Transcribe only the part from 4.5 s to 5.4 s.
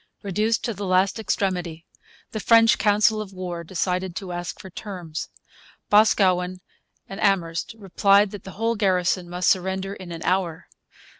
for terms.